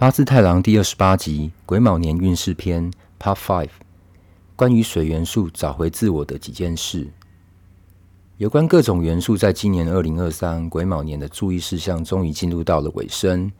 [0.00, 2.90] 八字太郎第二十八集癸卯年运势篇
[3.20, 3.68] Part Five，
[4.56, 7.06] 关于水元素找回自我的几件事。
[8.38, 13.52] 有关各种元素在今年二零二三癸卯年的注意事项，终于进入到了尾声，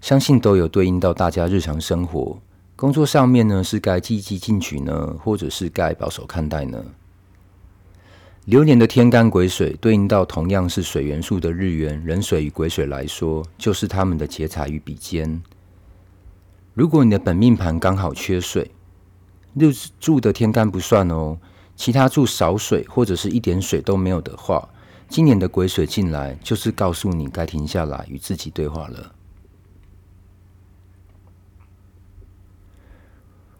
[0.00, 2.38] 相信都有对应到大家日常生活、
[2.76, 6.84] 工作上面呢，是该积极进取呢，或者是该保守看待呢？
[8.44, 15.42] 流年的天干癸水对应到同样是水元素的日元壬水与癸水来说，就是他们的劫财与比肩。
[16.74, 18.72] 如果你的本命盘刚好缺水，
[19.54, 21.38] 日柱的天干不算哦，
[21.76, 24.68] 其他柱少水或者是一点水都没有的话，
[25.08, 29.12] 今年的癸水进来就是告诉你该停下来与自己对话了。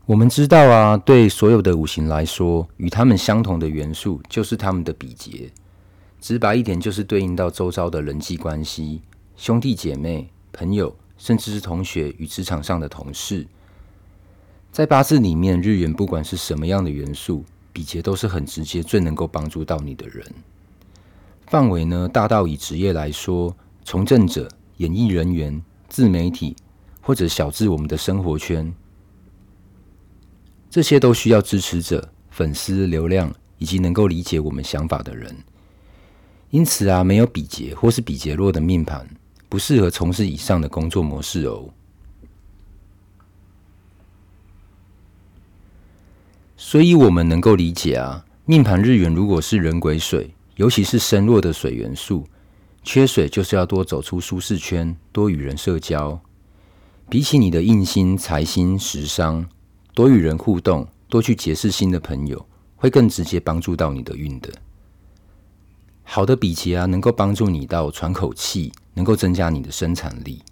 [0.07, 5.53] 我们知道啊，对所有的五行来说，与他们相同的元素就是他们的比劫。
[6.21, 9.03] 直白一点，就是对应到周遭的人际关系，
[9.37, 10.97] 兄弟姐妹、朋友。
[11.17, 13.47] 甚至是同学与职场上的同事，
[14.73, 20.25] 在八字里面，日元不管是什么样的元素，比劫都是很直接，最能够帮助到你的人。
[21.47, 23.55] 范围呢，大到以职业来说，
[23.85, 24.49] 从政者、
[24.79, 26.57] 演艺人员、自媒体，
[27.01, 28.75] 或者小至我们的生活圈，
[30.69, 35.37] 这些都需要支持者、粉丝、流量以及能够理解我们想法的人。
[36.51, 39.09] 因此啊，没有比劫或是比劫弱的命盘。
[39.55, 41.71] 不适合从事以上的工作模式哦。
[46.57, 52.27] 所以，我们能够理解啊，命盘日元如果是人癸水，尤其是身弱的水元素，
[52.83, 56.21] 缺水就是要多走出舒适圈，多与人社交。
[57.09, 59.49] 比起你的印星、财星、食伤，
[59.95, 62.45] 多与人互动，多去结识新的朋友，
[62.75, 64.51] 会更直接帮助到你的运的。
[66.03, 68.73] 好的比劫啊，能够帮助你到喘口气。
[68.95, 70.43] 能够增加你的生产力。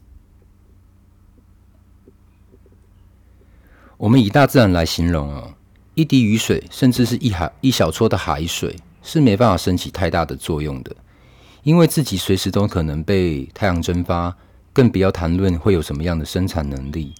[3.96, 5.54] 我们以大自然来形容哦，
[5.94, 10.94] 一滴雨水，甚至是一海一小撮的海水，是没办法升起太大的作用的，
[11.62, 14.36] 因为自己随时都可能被太阳蒸发，
[14.72, 17.14] 更不要谈论会有什么样的生产能力。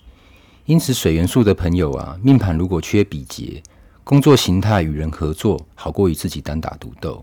[0.65, 3.63] 因此，水元素的朋友啊，命盘如果缺比劫，
[4.03, 7.21] 工作形态与人合作好过于自己单打独斗。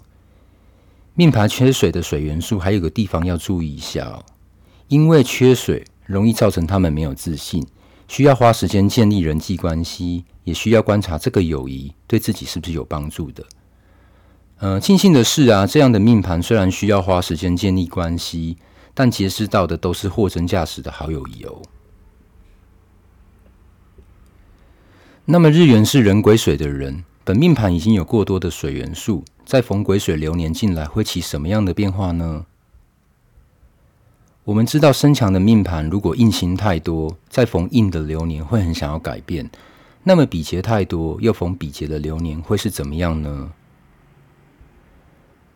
[1.19, 4.24] 命盘缺水的水元素，还有个地方要注意一下哦，
[4.88, 7.62] 因为缺水容易造成他们没有自信，
[8.07, 13.44] 需要花时间建立人际关系，也需要观察这个友谊对自己是不是有帮助的。
[14.59, 18.56] 呃，庆幸的是啊，这样的命盘虽然需要花时间建立关系，
[18.94, 21.62] 但结识到的都是货真价实的好友谊哦。
[25.25, 29.23] 那么日元是壬癸水的人，本命盘已经有过多的水元素。
[29.45, 32.47] 在逢癸水流年进来，会起什么样的变化呢？
[34.45, 39.47] 我们知道，身强的命盘如果印星太多，在逢印的流年会很想要改变。
[40.01, 43.51] 那么比劫太多，又逢比劫的流年会是怎么样呢？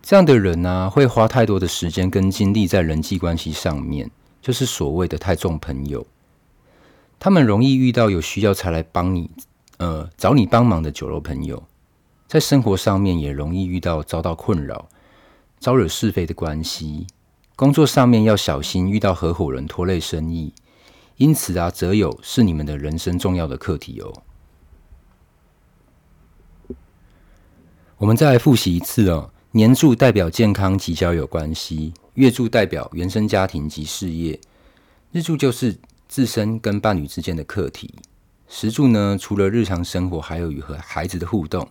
[0.04, 4.12] 这样的人呢、会花太多的时间跟精力在人际关系上面，
[4.44, 6.06] 就是所谓的太重朋友。
[7.20, 9.32] 他们容易遇到有需要才来帮你，
[9.78, 11.62] 呃，找你帮忙的酒肉朋友。
[12.28, 14.90] 在生活上面也容易遇到遭到困扰、
[15.60, 17.06] 招惹是非的关系。
[17.56, 20.54] 工作上面要小心遇到合伙人拖累生意。
[21.18, 24.12] 因此啊，择友是你们的人生重要的课题哦。
[27.98, 29.30] 我们再来复习一次哦。
[29.52, 34.40] 年柱代表健康及交友关系，月柱代表原生家庭及事业，
[35.12, 37.94] 日柱就是自身跟伴侣之间的课题。
[38.48, 41.68] 石柱呢，除了日常生活，还有与和孩子的互动。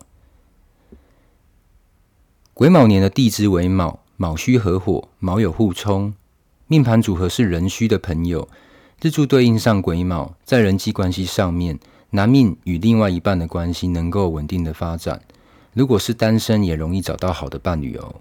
[2.53, 6.13] 癸卯年的地支为卯，卯戌合伙，卯酉互冲，
[6.67, 8.47] 命盘组合是壬戌的朋友，
[9.01, 11.79] 日柱对应上癸卯，在人际关系上面，
[12.11, 15.21] 男命与另外一半的关系能够稳定的发展，
[15.73, 18.15] 如果是单身，也容易找到好的伴侣哦。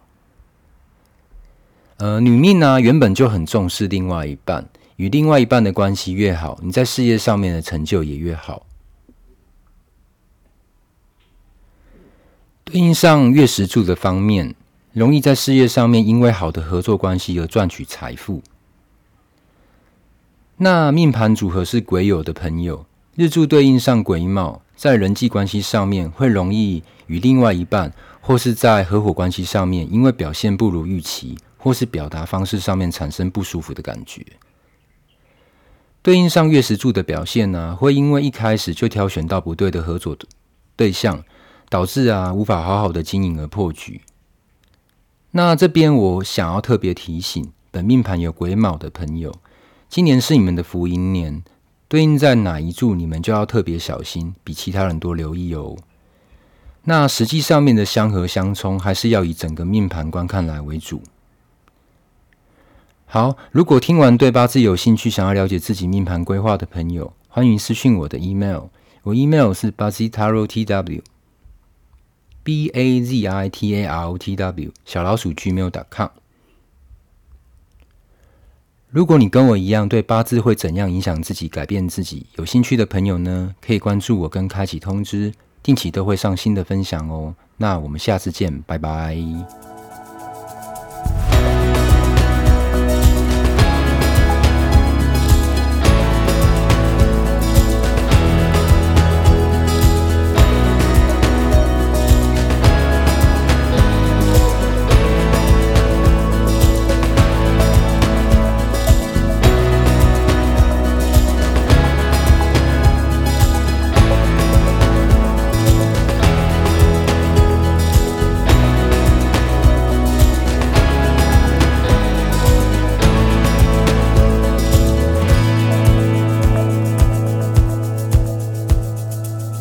[1.99, 4.69] 呃，女命呢、原本就很重视另外一半，
[5.02, 8.64] 与另外一半的关系越好，你在事业上面的成就也越好。
[12.62, 14.54] 对应上月食柱的方面，
[14.93, 18.44] 容易在事业上面因为好的合作关系而赚取财富。
[20.58, 34.25] 那命盘组合是癸酉的朋友，日柱对应上癸卯，在人际关系上面会容易与另外一半或是在合伙关系上面，因为表现不如预期，或是表达方式上面产生不舒服的感觉。
[36.02, 40.16] 对应上月食柱的表现呢、会因为一开始就挑选到不对的合作
[40.76, 41.25] 对象。
[41.72, 44.02] 导致啊无法好好的经营而破局。
[45.31, 49.34] 那这边我想要特别提醒，本命盘有癸卯的朋友，
[49.88, 51.43] 今年是你们的福音年，
[51.88, 55.75] 对应在哪一柱，你们就要特别小心，比其他人多留意哦。
[56.84, 61.02] 那实际上面的相合相冲，还是要以整个命盘观看来为主。
[63.12, 68.69] 好，如果听完对八字有兴趣，想要了解自己命盘规划的朋友，欢迎私讯我的 email，
[69.03, 76.09] 我 email 是 bazitarotw，b a z i t a r o t w 小老鼠 gmail.com。
[78.88, 87.35] 如果你跟我一样对八字会怎样影响自己、改变自己有兴趣的朋友呢，可以关注我跟开启通知，定期都会上新的分享哦。
[87.59, 89.19] 那我们下次见，拜拜。